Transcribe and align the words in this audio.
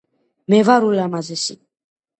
მე 0.53 0.61
ვარ 0.71 0.89
ულამაზესი 0.89 1.61